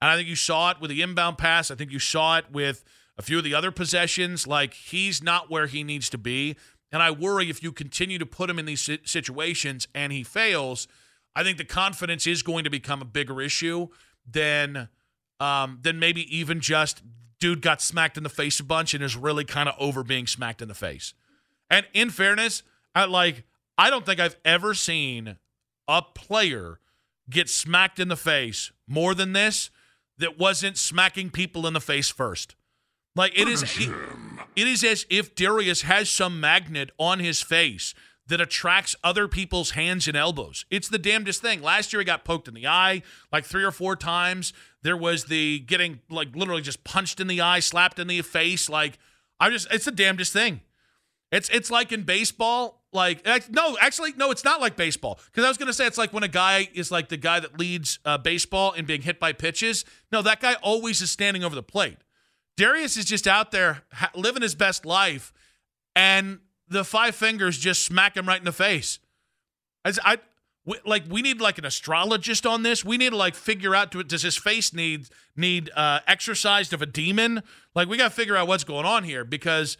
And 0.00 0.10
I 0.10 0.16
think 0.16 0.28
you 0.28 0.36
saw 0.36 0.70
it 0.70 0.80
with 0.80 0.90
the 0.90 1.02
inbound 1.02 1.38
pass. 1.38 1.70
I 1.70 1.74
think 1.74 1.90
you 1.90 1.98
saw 1.98 2.38
it 2.38 2.46
with 2.52 2.84
a 3.16 3.22
few 3.22 3.38
of 3.38 3.44
the 3.44 3.54
other 3.54 3.72
possessions. 3.72 4.46
Like 4.46 4.74
he's 4.74 5.22
not 5.22 5.50
where 5.50 5.66
he 5.66 5.82
needs 5.82 6.08
to 6.10 6.18
be. 6.18 6.56
And 6.92 7.02
I 7.02 7.10
worry 7.10 7.50
if 7.50 7.62
you 7.62 7.72
continue 7.72 8.18
to 8.18 8.26
put 8.26 8.48
him 8.48 8.58
in 8.58 8.64
these 8.64 8.88
situations 9.04 9.88
and 9.94 10.12
he 10.12 10.22
fails, 10.22 10.86
I 11.34 11.42
think 11.42 11.58
the 11.58 11.64
confidence 11.64 12.26
is 12.26 12.42
going 12.42 12.64
to 12.64 12.70
become 12.70 13.02
a 13.02 13.04
bigger 13.04 13.42
issue 13.42 13.88
than 14.30 14.88
um, 15.40 15.78
than 15.82 15.98
maybe 15.98 16.36
even 16.36 16.60
just 16.60 17.02
dude 17.40 17.62
got 17.62 17.80
smacked 17.80 18.16
in 18.16 18.22
the 18.22 18.28
face 18.28 18.58
a 18.58 18.64
bunch 18.64 18.94
and 18.94 19.04
is 19.04 19.16
really 19.16 19.44
kind 19.44 19.68
of 19.68 19.74
over 19.78 20.02
being 20.02 20.26
smacked 20.26 20.62
in 20.62 20.68
the 20.68 20.74
face. 20.74 21.14
And 21.70 21.86
in 21.92 22.10
fairness, 22.10 22.62
I 22.94 23.04
like 23.04 23.44
I 23.76 23.90
don't 23.90 24.04
think 24.04 24.20
I've 24.20 24.36
ever 24.44 24.74
seen 24.74 25.36
a 25.86 26.02
player 26.02 26.80
get 27.30 27.48
smacked 27.48 27.98
in 27.98 28.08
the 28.08 28.16
face 28.16 28.72
more 28.86 29.14
than 29.14 29.32
this 29.32 29.70
that 30.18 30.38
wasn't 30.38 30.76
smacking 30.76 31.30
people 31.30 31.66
in 31.66 31.74
the 31.74 31.80
face 31.80 32.08
first. 32.08 32.54
Like 33.14 33.38
it 33.38 33.48
is 33.48 33.62
it, 33.62 33.90
it 34.56 34.66
is 34.66 34.84
as 34.84 35.06
if 35.10 35.34
Darius 35.34 35.82
has 35.82 36.10
some 36.10 36.40
magnet 36.40 36.90
on 36.98 37.18
his 37.18 37.40
face 37.40 37.94
that 38.26 38.40
attracts 38.40 38.94
other 39.02 39.26
people's 39.26 39.70
hands 39.70 40.06
and 40.06 40.16
elbows. 40.16 40.66
It's 40.70 40.88
the 40.88 40.98
damnedest 40.98 41.40
thing. 41.40 41.62
Last 41.62 41.92
year 41.92 42.00
he 42.00 42.04
got 42.04 42.24
poked 42.24 42.46
in 42.46 42.54
the 42.54 42.66
eye 42.66 43.02
like 43.32 43.44
3 43.44 43.64
or 43.64 43.70
4 43.70 43.96
times. 43.96 44.52
There 44.82 44.96
was 44.96 45.24
the 45.24 45.60
getting 45.60 46.00
like 46.10 46.36
literally 46.36 46.62
just 46.62 46.84
punched 46.84 47.20
in 47.20 47.26
the 47.26 47.40
eye, 47.40 47.60
slapped 47.60 47.98
in 47.98 48.06
the 48.06 48.20
face 48.22 48.68
like 48.68 48.98
I 49.40 49.50
just 49.50 49.68
it's 49.72 49.86
the 49.86 49.92
damnedest 49.92 50.32
thing. 50.32 50.60
It's 51.30 51.48
it's 51.50 51.70
like 51.70 51.92
in 51.92 52.04
baseball, 52.04 52.82
like 52.92 53.26
no, 53.50 53.76
actually 53.80 54.12
no, 54.16 54.30
it's 54.30 54.44
not 54.44 54.60
like 54.60 54.76
baseball. 54.76 55.20
Because 55.26 55.44
I 55.44 55.48
was 55.48 55.58
gonna 55.58 55.72
say 55.72 55.86
it's 55.86 55.98
like 55.98 56.12
when 56.12 56.22
a 56.22 56.28
guy 56.28 56.68
is 56.74 56.90
like 56.90 57.08
the 57.08 57.16
guy 57.16 57.40
that 57.40 57.58
leads 57.58 57.98
uh, 58.04 58.18
baseball 58.18 58.72
and 58.72 58.86
being 58.86 59.02
hit 59.02 59.20
by 59.20 59.32
pitches. 59.32 59.84
No, 60.10 60.22
that 60.22 60.40
guy 60.40 60.54
always 60.54 61.02
is 61.02 61.10
standing 61.10 61.44
over 61.44 61.54
the 61.54 61.62
plate. 61.62 61.98
Darius 62.56 62.96
is 62.96 63.04
just 63.04 63.28
out 63.28 63.50
there 63.50 63.82
ha- 63.92 64.10
living 64.14 64.42
his 64.42 64.54
best 64.54 64.86
life, 64.86 65.32
and 65.94 66.40
the 66.66 66.84
five 66.84 67.14
fingers 67.14 67.58
just 67.58 67.84
smack 67.84 68.16
him 68.16 68.26
right 68.26 68.38
in 68.38 68.44
the 68.44 68.52
face. 68.52 68.98
As 69.84 69.98
I 70.02 70.18
like, 70.84 71.04
we 71.08 71.22
need 71.22 71.40
like 71.40 71.58
an 71.58 71.64
astrologist 71.64 72.46
on 72.46 72.62
this. 72.62 72.84
We 72.84 72.96
need 72.96 73.10
to 73.10 73.16
like 73.16 73.34
figure 73.34 73.74
out 73.74 73.92
to, 73.92 74.02
does 74.02 74.22
his 74.22 74.36
face 74.36 74.72
need 74.74 75.08
need 75.36 75.70
uh, 75.74 76.00
exorcised 76.06 76.72
of 76.72 76.82
a 76.82 76.86
demon? 76.86 77.42
Like 77.74 77.88
we 77.88 77.96
got 77.96 78.10
to 78.10 78.14
figure 78.14 78.36
out 78.36 78.48
what's 78.48 78.64
going 78.64 78.84
on 78.84 79.04
here 79.04 79.24
because 79.24 79.78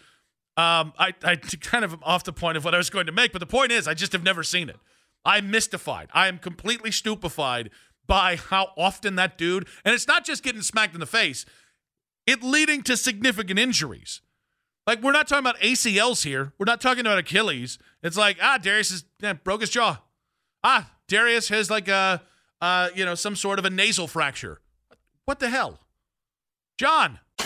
um, 0.59 0.93
I, 0.99 1.15
I 1.23 1.37
kind 1.37 1.85
of 1.85 1.97
off 2.03 2.25
the 2.25 2.33
point 2.33 2.57
of 2.57 2.65
what 2.65 2.75
I 2.75 2.79
was 2.79 2.91
going 2.91 3.07
to 3.07 3.13
make, 3.13 3.31
but 3.31 3.39
the 3.39 3.47
point 3.47 3.71
is, 3.71 3.87
I 3.87 3.95
just 3.95 4.13
have 4.13 4.25
never 4.25 4.43
seen 4.43 4.69
it. 4.69 4.77
I'm 5.25 5.53
mystified. 5.53 6.09
I 6.13 6.27
am 6.27 6.39
completely 6.39 6.91
stupefied 6.91 7.71
by 8.09 8.35
how 8.35 8.73
often 8.77 9.15
that 9.15 9.39
dude, 9.39 9.69
and 9.85 9.95
it's 9.95 10.09
not 10.09 10.25
just 10.25 10.43
getting 10.43 10.63
smacked 10.63 10.95
in 10.95 11.01
the 11.01 11.07
face, 11.07 11.47
it 12.27 12.43
leading 12.43 12.83
to 12.83 12.97
significant 12.97 13.61
injuries. 13.61 14.21
Like 14.85 15.01
we're 15.01 15.13
not 15.13 15.29
talking 15.29 15.47
about 15.47 15.61
ACLs 15.61 16.25
here. 16.25 16.53
We're 16.59 16.65
not 16.65 16.81
talking 16.81 17.03
about 17.03 17.19
Achilles. 17.19 17.79
It's 18.03 18.17
like 18.17 18.39
ah, 18.43 18.59
Darius 18.59 18.91
is 18.91 19.05
yeah, 19.21 19.35
broke 19.35 19.61
his 19.61 19.71
jaw. 19.71 20.03
Ah, 20.65 20.91
Darius 21.07 21.51
has 21.51 21.71
like 21.71 21.87
a 21.87 22.23
uh, 22.61 22.89
you 22.97 23.05
know 23.05 23.15
some 23.15 23.37
sort 23.37 23.61
of 23.61 23.65
a 23.65 23.71
nasal 23.71 24.09
fracture. 24.09 24.61
What 25.25 25.39
the 25.39 25.51
hell, 25.51 25.79
John? 26.79 27.21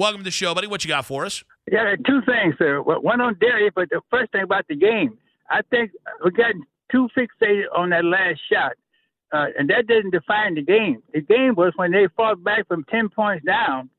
Welcome 0.00 0.20
to 0.20 0.24
the 0.24 0.30
show, 0.30 0.54
buddy. 0.54 0.66
What 0.66 0.82
you 0.82 0.88
got 0.88 1.04
for 1.04 1.26
us? 1.26 1.44
Yeah, 1.70 1.94
two 2.06 2.22
things, 2.24 2.54
sir. 2.58 2.80
One 2.80 3.20
on 3.20 3.36
Darius, 3.38 3.72
but 3.76 3.90
the 3.90 4.00
first 4.08 4.32
thing 4.32 4.42
about 4.42 4.66
the 4.66 4.74
game, 4.74 5.18
I 5.50 5.60
think 5.68 5.90
we 6.24 6.30
got 6.30 6.54
too 6.90 7.10
fixated 7.14 7.64
on 7.76 7.90
that 7.90 8.06
last 8.06 8.40
shot. 8.50 8.72
uh, 9.30 9.48
and 9.58 9.68
that 9.68 9.86
doesn't 9.88 10.12
define 10.12 10.54
the 10.54 10.62
game. 10.62 11.02
The 11.12 11.20
game 11.20 11.54
was 11.54 11.74
when 11.76 11.92
they 11.92 12.08
fought 12.16 12.42
back 12.42 12.66
from 12.66 12.84
ten 12.84 13.10
points 13.10 13.44
down, 13.44 13.90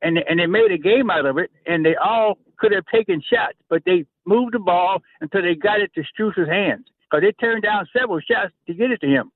and 0.00 0.16
and 0.16 0.40
they 0.40 0.46
made 0.46 0.72
a 0.72 0.78
game 0.78 1.10
out 1.10 1.26
of 1.26 1.36
it, 1.36 1.50
and 1.66 1.84
they 1.84 1.94
all 1.94 2.38
could 2.56 2.72
have 2.72 2.86
taken 2.86 3.20
shots, 3.30 3.58
but 3.68 3.82
they 3.84 4.06
moved 4.24 4.54
the 4.54 4.60
ball 4.60 5.02
until 5.20 5.42
they 5.42 5.54
got 5.54 5.82
it 5.82 5.92
to 5.94 6.02
Strus's 6.04 6.48
hands 6.48 6.86
because 7.02 7.20
they 7.22 7.32
turned 7.32 7.64
down 7.64 7.86
several 7.94 8.20
shots 8.20 8.54
to 8.66 8.72
get 8.72 8.90
it 8.92 9.02
to 9.02 9.06
him. 9.06 9.30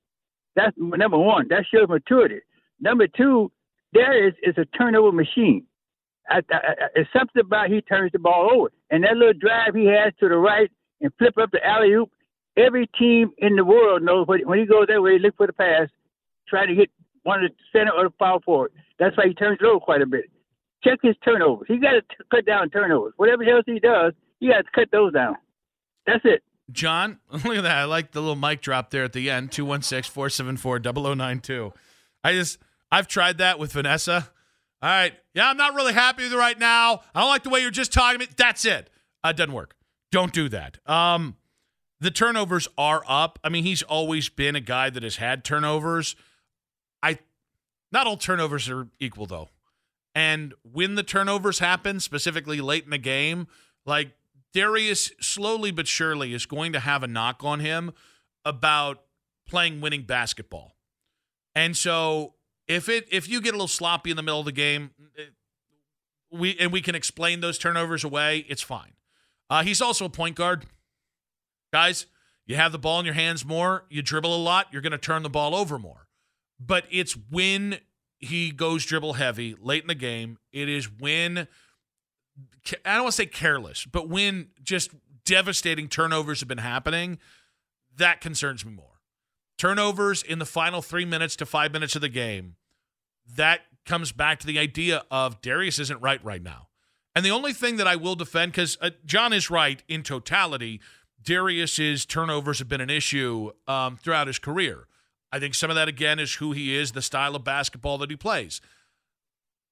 That's 0.55 0.75
number 0.75 1.19
one. 1.19 1.49
That 1.49 1.65
shows 1.71 1.87
maturity. 1.87 2.39
Number 2.79 3.05
two, 3.07 3.51
Darius 3.93 4.33
is 4.41 4.55
a 4.57 4.65
turnover 4.75 5.11
machine. 5.11 5.67
Something 6.31 7.41
about 7.41 7.69
he 7.69 7.81
turns 7.81 8.11
the 8.11 8.19
ball 8.19 8.49
over, 8.53 8.71
and 8.89 9.03
that 9.03 9.15
little 9.15 9.33
drive 9.33 9.75
he 9.75 9.85
has 9.85 10.13
to 10.19 10.29
the 10.29 10.37
right 10.37 10.71
and 11.01 11.11
flip 11.17 11.37
up 11.37 11.51
the 11.51 11.65
alley 11.65 11.93
oop. 11.93 12.11
Every 12.57 12.87
team 12.97 13.31
in 13.37 13.55
the 13.55 13.65
world 13.65 14.01
knows 14.01 14.27
what, 14.27 14.45
when 14.45 14.59
he 14.59 14.65
goes 14.65 14.87
that 14.87 15.01
way, 15.01 15.13
he 15.13 15.19
look 15.19 15.35
for 15.35 15.47
the 15.47 15.53
pass, 15.53 15.89
try 16.47 16.65
to 16.65 16.73
hit 16.73 16.89
one 17.23 17.43
of 17.43 17.51
the 17.51 17.57
center 17.77 17.91
or 17.91 18.05
the 18.05 18.09
power 18.11 18.39
forward. 18.39 18.71
That's 18.97 19.15
why 19.17 19.27
he 19.27 19.33
turns 19.33 19.57
it 19.59 19.65
over 19.65 19.79
quite 19.79 20.01
a 20.01 20.05
bit. 20.05 20.25
Check 20.83 20.99
his 21.01 21.15
turnovers. 21.23 21.67
He 21.67 21.77
got 21.77 21.91
to 21.91 22.01
cut 22.31 22.45
down 22.45 22.69
turnovers. 22.69 23.13
Whatever 23.17 23.43
else 23.43 23.63
he 23.65 23.79
does, 23.79 24.13
he 24.39 24.47
got 24.47 24.57
to 24.57 24.71
cut 24.73 24.89
those 24.91 25.11
down. 25.13 25.35
That's 26.05 26.23
it. 26.23 26.43
John, 26.71 27.19
look 27.31 27.57
at 27.57 27.63
that. 27.63 27.77
I 27.77 27.83
like 27.85 28.11
the 28.11 28.21
little 28.21 28.35
mic 28.35 28.61
drop 28.61 28.89
there 28.91 29.03
at 29.03 29.13
the 29.13 29.29
end 29.29 29.51
216 29.51 30.11
474 30.11 30.79
0092. 30.79 31.73
I 32.23 32.33
just, 32.33 32.59
I've 32.91 33.07
tried 33.07 33.39
that 33.39 33.59
with 33.59 33.73
Vanessa. 33.73 34.29
All 34.85 34.91
right. 34.91 35.13
Yeah, 35.33 35.49
I'm 35.49 35.57
not 35.57 35.73
really 35.73 35.93
happy 35.93 36.21
with 36.21 36.33
it 36.33 36.37
right 36.37 36.59
now. 36.59 37.01
I 37.15 37.21
don't 37.21 37.29
like 37.29 37.41
the 37.41 37.49
way 37.49 37.59
you're 37.61 37.71
just 37.71 37.91
talking 37.91 38.19
to 38.19 38.27
me. 38.27 38.31
That's 38.37 38.65
it. 38.65 38.91
Uh, 39.23 39.29
it 39.29 39.35
doesn't 39.35 39.51
work. 39.51 39.75
Don't 40.11 40.31
do 40.31 40.47
that. 40.49 40.77
Um, 40.87 41.37
the 41.99 42.11
turnovers 42.11 42.67
are 42.77 43.01
up. 43.07 43.39
I 43.43 43.49
mean, 43.49 43.63
he's 43.63 43.81
always 43.81 44.29
been 44.29 44.55
a 44.55 44.61
guy 44.61 44.91
that 44.91 45.01
has 45.01 45.15
had 45.15 45.43
turnovers. 45.43 46.15
I, 47.01 47.17
not 47.91 48.05
all 48.05 48.15
turnovers 48.15 48.69
are 48.69 48.87
equal 48.99 49.25
though. 49.25 49.49
And 50.13 50.53
when 50.61 50.93
the 50.93 51.01
turnovers 51.01 51.57
happen, 51.57 51.99
specifically 51.99 52.61
late 52.61 52.83
in 52.83 52.91
the 52.91 52.99
game, 52.99 53.47
like 53.87 54.11
Darius 54.53 55.13
slowly 55.19 55.71
but 55.71 55.87
surely 55.87 56.31
is 56.31 56.45
going 56.45 56.73
to 56.73 56.79
have 56.79 57.01
a 57.01 57.07
knock 57.07 57.43
on 57.43 57.59
him 57.59 57.91
about 58.45 59.01
playing 59.49 59.81
winning 59.81 60.03
basketball. 60.03 60.75
And 61.55 61.75
so 61.75 62.34
if 62.67 62.89
it 62.89 63.07
if 63.11 63.29
you 63.29 63.41
get 63.41 63.49
a 63.49 63.57
little 63.57 63.67
sloppy 63.67 64.09
in 64.09 64.17
the 64.17 64.23
middle 64.23 64.39
of 64.39 64.45
the 64.45 64.51
game, 64.51 64.91
eh, 65.17 65.23
we 66.31 66.57
and 66.59 66.71
we 66.71 66.81
can 66.81 66.95
explain 66.95 67.41
those 67.41 67.57
turnovers 67.57 68.03
away, 68.03 68.45
it's 68.49 68.61
fine. 68.61 68.93
Uh, 69.49 69.63
he's 69.63 69.81
also 69.81 70.05
a 70.05 70.09
point 70.09 70.35
guard. 70.35 70.65
Guys, 71.71 72.07
you 72.45 72.55
have 72.55 72.71
the 72.71 72.79
ball 72.79 72.99
in 72.99 73.05
your 73.05 73.15
hands 73.15 73.45
more, 73.45 73.85
you 73.89 74.01
dribble 74.01 74.33
a 74.35 74.37
lot, 74.37 74.67
you're 74.71 74.81
going 74.81 74.91
to 74.91 74.97
turn 74.97 75.23
the 75.23 75.29
ball 75.29 75.55
over 75.55 75.77
more. 75.77 76.07
But 76.59 76.85
it's 76.89 77.13
when 77.29 77.79
he 78.17 78.51
goes 78.51 78.85
dribble 78.85 79.13
heavy 79.13 79.55
late 79.59 79.83
in 79.83 79.87
the 79.87 79.95
game. 79.95 80.37
It 80.51 80.69
is 80.69 80.89
when 80.91 81.47
I 82.85 82.95
don't 82.95 83.03
want 83.03 83.13
to 83.13 83.17
say 83.17 83.25
careless, 83.25 83.85
but 83.85 84.09
when 84.09 84.49
just 84.63 84.91
devastating 85.25 85.87
turnovers 85.87 86.39
have 86.39 86.47
been 86.47 86.57
happening, 86.59 87.19
that 87.97 88.21
concerns 88.21 88.65
me 88.65 88.71
more. 88.73 88.94
Turnovers 89.57 90.21
in 90.21 90.39
the 90.39 90.45
final 90.45 90.81
three 90.81 91.05
minutes 91.05 91.35
to 91.37 91.45
five 91.45 91.71
minutes 91.71 91.95
of 91.95 92.01
the 92.01 92.09
game, 92.09 92.55
that 93.35 93.61
comes 93.85 94.11
back 94.11 94.39
to 94.39 94.47
the 94.47 94.59
idea 94.59 95.03
of 95.09 95.41
Darius 95.41 95.79
isn't 95.79 96.01
right 96.01 96.23
right 96.23 96.41
now. 96.43 96.67
And 97.15 97.23
the 97.25 97.31
only 97.31 97.53
thing 97.53 97.77
that 97.77 97.87
I 97.87 97.95
will 97.95 98.15
defend, 98.15 98.51
because 98.51 98.77
uh, 98.81 98.89
John 99.05 99.31
is 99.31 99.49
right 99.49 99.81
in 99.87 100.03
totality, 100.03 100.81
Darius's 101.23 102.05
turnovers 102.05 102.59
have 102.59 102.67
been 102.67 102.81
an 102.81 102.89
issue 102.89 103.51
um, 103.67 103.95
throughout 103.95 104.27
his 104.27 104.39
career. 104.39 104.87
I 105.31 105.39
think 105.39 105.55
some 105.55 105.69
of 105.69 105.75
that, 105.75 105.87
again, 105.87 106.19
is 106.19 106.35
who 106.35 106.51
he 106.51 106.75
is, 106.75 106.91
the 106.91 107.01
style 107.01 107.35
of 107.35 107.43
basketball 107.43 107.97
that 107.99 108.09
he 108.09 108.15
plays. 108.15 108.61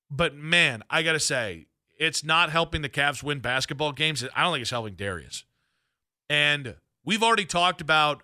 But 0.10 0.36
man, 0.36 0.84
I 0.90 1.04
got 1.04 1.14
to 1.14 1.20
say, 1.20 1.68
it's 2.00 2.24
not 2.24 2.50
helping 2.50 2.82
the 2.82 2.90
Cavs 2.90 3.24
win 3.24 3.40
basketball 3.40 3.92
games. 3.92 4.24
I 4.36 4.44
don't 4.44 4.54
think 4.54 4.62
it's 4.62 4.72
helping 4.72 4.96
Darius. 4.96 5.44
And 6.30 6.76
we've 7.04 7.24
already 7.24 7.46
talked 7.46 7.82
about, 7.82 8.24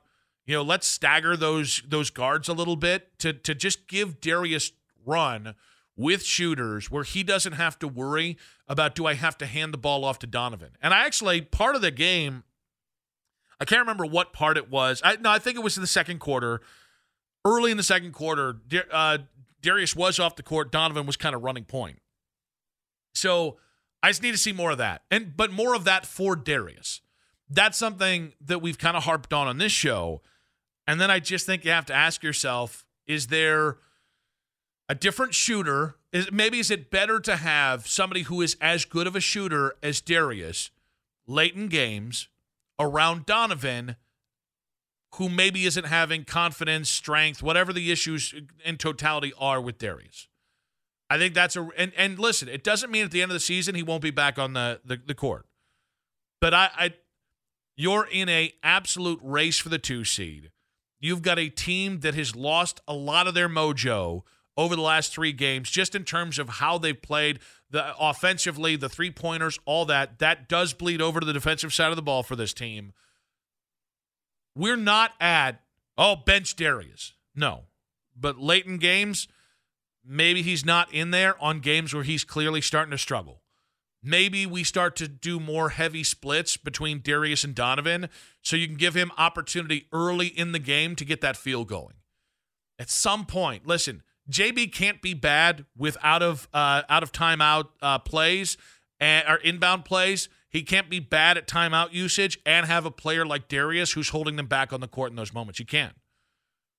you 0.49 0.55
know, 0.55 0.63
let's 0.63 0.87
stagger 0.87 1.37
those 1.37 1.83
those 1.87 2.09
guards 2.09 2.49
a 2.49 2.53
little 2.53 2.75
bit 2.75 3.19
to 3.19 3.33
to 3.33 3.53
just 3.53 3.87
give 3.87 4.19
Darius 4.19 4.71
run 5.05 5.53
with 5.95 6.23
shooters 6.23 6.89
where 6.89 7.03
he 7.03 7.21
doesn't 7.21 7.53
have 7.53 7.77
to 7.77 7.87
worry 7.87 8.35
about 8.67 8.95
do 8.95 9.05
I 9.05 9.13
have 9.13 9.37
to 9.37 9.45
hand 9.45 9.71
the 9.71 9.77
ball 9.77 10.03
off 10.03 10.17
to 10.19 10.27
Donovan. 10.27 10.71
And 10.81 10.91
I 10.91 11.05
actually 11.05 11.41
part 11.41 11.75
of 11.75 11.83
the 11.83 11.91
game 11.91 12.45
I 13.61 13.65
can't 13.65 13.81
remember 13.81 14.07
what 14.07 14.33
part 14.33 14.57
it 14.57 14.71
was. 14.71 15.03
I 15.05 15.17
no, 15.17 15.29
I 15.29 15.37
think 15.37 15.55
it 15.55 15.63
was 15.63 15.77
in 15.77 15.81
the 15.81 15.87
second 15.87 16.17
quarter. 16.17 16.61
Early 17.45 17.69
in 17.69 17.77
the 17.77 17.83
second 17.83 18.13
quarter, 18.13 18.57
uh, 18.91 19.19
Darius 19.61 19.95
was 19.95 20.19
off 20.19 20.35
the 20.35 20.43
court. 20.43 20.71
Donovan 20.71 21.05
was 21.05 21.15
kind 21.15 21.35
of 21.35 21.43
running 21.43 21.65
point. 21.65 21.99
So 23.13 23.57
I 24.01 24.09
just 24.09 24.23
need 24.23 24.31
to 24.31 24.37
see 24.37 24.51
more 24.51 24.71
of 24.71 24.79
that, 24.79 25.03
and 25.11 25.37
but 25.37 25.51
more 25.51 25.75
of 25.75 25.83
that 25.83 26.07
for 26.07 26.35
Darius. 26.35 27.01
That's 27.51 27.77
something 27.77 28.33
that 28.41 28.63
we've 28.63 28.79
kind 28.79 28.97
of 28.97 29.03
harped 29.03 29.31
on 29.31 29.47
on 29.47 29.59
this 29.59 29.71
show, 29.71 30.21
and 30.89 30.99
then 30.99 31.11
I 31.11 31.19
just 31.19 31.45
think 31.45 31.65
you 31.65 31.69
have 31.71 31.85
to 31.85 31.93
ask 31.93 32.23
yourself: 32.23 32.83
Is 33.05 33.27
there 33.27 33.77
a 34.89 34.95
different 34.95 35.35
shooter? 35.35 35.97
Is 36.11 36.31
maybe 36.31 36.57
is 36.57 36.71
it 36.71 36.89
better 36.89 37.19
to 37.19 37.35
have 37.35 37.87
somebody 37.87 38.23
who 38.23 38.41
is 38.41 38.57
as 38.59 38.85
good 38.85 39.05
of 39.05 39.15
a 39.15 39.19
shooter 39.19 39.75
as 39.83 40.01
Darius 40.01 40.71
late 41.27 41.53
in 41.53 41.67
games 41.67 42.27
around 42.79 43.27
Donovan? 43.27 43.97
Who 45.15 45.29
maybe 45.29 45.65
isn't 45.65 45.85
having 45.85 46.23
confidence, 46.23 46.89
strength, 46.89 47.43
whatever 47.43 47.71
the 47.71 47.91
issues 47.91 48.33
in 48.65 48.77
totality 48.77 49.31
are 49.39 49.61
with 49.61 49.77
Darius. 49.77 50.27
I 51.07 51.19
think 51.19 51.35
that's 51.35 51.55
a 51.55 51.69
and 51.77 51.91
and 51.97 52.17
listen, 52.17 52.49
it 52.49 52.63
doesn't 52.63 52.89
mean 52.89 53.05
at 53.05 53.11
the 53.11 53.21
end 53.21 53.29
of 53.31 53.35
the 53.35 53.39
season 53.39 53.75
he 53.75 53.83
won't 53.83 54.01
be 54.01 54.11
back 54.11 54.39
on 54.39 54.53
the 54.53 54.81
the, 54.83 54.99
the 55.05 55.15
court. 55.15 55.45
But 56.41 56.55
I, 56.55 56.69
I 56.75 56.93
you're 57.75 58.07
in 58.11 58.27
a 58.27 58.53
absolute 58.63 59.19
race 59.21 59.59
for 59.59 59.69
the 59.69 59.77
two 59.77 60.03
seed. 60.03 60.49
You've 60.99 61.21
got 61.21 61.39
a 61.39 61.49
team 61.49 62.01
that 62.01 62.15
has 62.15 62.35
lost 62.35 62.81
a 62.87 62.93
lot 62.93 63.27
of 63.27 63.33
their 63.33 63.49
mojo 63.49 64.23
over 64.57 64.75
the 64.75 64.81
last 64.81 65.13
three 65.13 65.31
games, 65.31 65.69
just 65.69 65.95
in 65.95 66.03
terms 66.03 66.37
of 66.37 66.49
how 66.49 66.77
they've 66.77 67.01
played 67.01 67.39
the 67.69 67.95
offensively, 67.97 68.75
the 68.75 68.89
three 68.89 69.11
pointers, 69.11 69.59
all 69.65 69.85
that. 69.85 70.19
That 70.19 70.49
does 70.49 70.73
bleed 70.73 71.01
over 71.01 71.19
to 71.19 71.25
the 71.25 71.33
defensive 71.33 71.73
side 71.73 71.91
of 71.91 71.95
the 71.95 72.01
ball 72.01 72.23
for 72.23 72.35
this 72.35 72.53
team. 72.53 72.93
We're 74.55 74.75
not 74.75 75.11
at 75.21 75.61
oh 75.97 76.17
bench 76.17 76.55
Darius, 76.55 77.13
no, 77.35 77.65
but 78.15 78.39
late 78.39 78.65
in 78.65 78.77
games 78.77 79.27
Maybe 80.11 80.41
he's 80.41 80.65
not 80.65 80.91
in 80.91 81.11
there 81.11 81.41
on 81.41 81.59
games 81.59 81.93
where 81.93 82.03
he's 82.03 82.23
clearly 82.23 82.61
starting 82.61 82.89
to 82.89 82.97
struggle. 82.97 83.43
Maybe 84.01 84.45
we 84.45 84.63
start 84.63 84.95
to 84.97 85.07
do 85.07 85.39
more 85.39 85.69
heavy 85.69 86.03
splits 86.03 86.55
between 86.55 87.01
Darius 87.01 87.43
and 87.43 87.53
Donovan 87.53 88.09
so 88.41 88.55
you 88.55 88.65
can 88.65 88.77
give 88.77 88.95
him 88.95 89.11
opportunity 89.17 89.87
early 89.91 90.27
in 90.27 90.53
the 90.53 90.59
game 90.59 90.95
to 90.95 91.05
get 91.05 91.19
that 91.21 91.35
feel 91.35 91.65
going. 91.65 91.95
At 92.77 92.89
some 92.89 93.25
point, 93.25 93.67
listen, 93.67 94.03
JB 94.29 94.71
can't 94.73 95.01
be 95.01 95.13
bad 95.13 95.65
with 95.75 95.97
out 96.01 96.23
of 96.23 96.47
uh, 96.53 96.83
out 96.87 97.03
of 97.03 97.11
timeout 97.11 97.67
uh, 97.81 97.99
plays 97.99 98.57
and 98.99 99.27
or 99.27 99.35
inbound 99.37 99.83
plays. 99.83 100.29
He 100.49 100.63
can't 100.63 100.89
be 100.89 100.99
bad 100.99 101.37
at 101.37 101.47
timeout 101.47 101.93
usage 101.93 102.39
and 102.45 102.65
have 102.65 102.85
a 102.85 102.91
player 102.91 103.25
like 103.25 103.47
Darius 103.49 103.91
who's 103.91 104.09
holding 104.09 104.35
them 104.35 104.47
back 104.47 104.71
on 104.71 104.79
the 104.79 104.87
court 104.87 105.11
in 105.11 105.15
those 105.15 105.33
moments. 105.33 105.59
You 105.59 105.65
can't. 105.65 105.93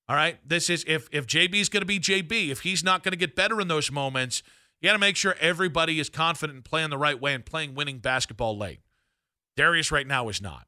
All 0.09 0.17
right. 0.17 0.39
This 0.47 0.71
is 0.71 0.85
if 0.89 1.09
if 1.13 1.27
JB's 1.27 1.69
going 1.69 1.83
to 1.83 1.87
be 1.87 2.01
JB, 2.01 2.49
if 2.49 2.61
he's 2.61 2.83
not 2.83 3.03
going 3.03 3.13
to 3.13 3.19
get 3.19 3.37
better 3.37 3.61
in 3.61 3.69
those 3.69 3.93
moments, 3.93 4.43
you 4.81 4.89
got 4.89 4.95
to 4.95 4.99
make 4.99 5.17
sure 5.17 5.37
everybody 5.41 6.01
is 6.01 6.09
confident 6.09 6.57
and 6.57 6.65
playing 6.65 6.91
the 6.91 6.99
right 6.99 7.21
way 7.21 7.35
and 7.35 7.45
playing 7.45 7.75
winning 7.75 7.99
basketball 7.99 8.57
late. 8.57 8.81
Darius 9.57 9.93
right 9.93 10.07
now 10.07 10.29
is 10.29 10.41
not. 10.41 10.67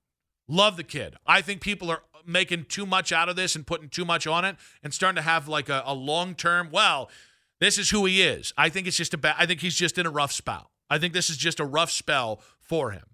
Love 0.49 0.77
the 0.77 0.85
kid. 0.85 1.17
I 1.27 1.41
think 1.41 1.61
people 1.61 1.91
are 1.91 2.03
making 2.27 2.67
too 2.67 2.87
much 2.87 3.13
out 3.13 3.29
of 3.29 3.37
this 3.37 3.57
and 3.57 3.67
putting 3.67 3.89
too 3.89 4.05
much 4.05 4.27
on 4.27 4.45
it 4.45 4.57
and 4.83 4.93
starting 4.93 5.17
to 5.17 5.23
have 5.23 5.49
like 5.49 5.69
a, 5.69 5.83
a 5.87 5.95
long 5.95 6.35
term. 6.35 6.69
Well, 6.71 7.11
this 7.59 7.79
is 7.79 7.91
who 7.91 8.05
he 8.05 8.23
is. 8.23 8.53
I 8.57 8.69
think 8.69 8.87
it's 8.87 8.97
just 8.97 9.15
a 9.15 9.19
bad. 9.19 9.37
I 9.39 9.47
think 9.47 9.61
he's 9.61 9.77
just 9.77 9.97
in 9.97 10.05
a 10.05 10.11
rough 10.11 10.33
spell. 10.33 10.73
I 10.91 10.99
think 10.99 11.15
this 11.15 11.31
is 11.31 11.37
just 11.37 11.61
a 11.61 11.65
rough 11.65 11.91
spell 11.91 12.41
for 12.61 12.91
him. 12.91 13.05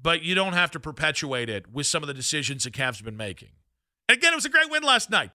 But 0.00 0.22
you 0.22 0.34
don't 0.34 0.52
have 0.54 0.72
to 0.72 0.80
perpetuate 0.80 1.48
it 1.48 1.72
with 1.72 1.86
some 1.86 2.02
of 2.02 2.06
the 2.08 2.14
decisions 2.14 2.64
the 2.64 2.70
Cavs 2.70 2.96
have 2.96 3.04
been 3.04 3.16
making. 3.16 3.50
Again, 4.08 4.32
it 4.32 4.36
was 4.36 4.44
a 4.44 4.50
great 4.50 4.70
win 4.70 4.82
last 4.82 5.10
night. 5.10 5.30